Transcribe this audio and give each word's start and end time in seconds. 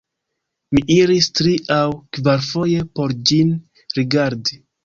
Mi 0.77 0.81
iris 0.95 1.27
tri-aŭ-kvarfoje 1.41 2.89
por 2.99 3.15
ĝin 3.33 3.55
rigardi. 4.01 4.63